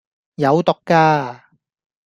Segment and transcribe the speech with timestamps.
[0.33, 1.39] 有毒㗎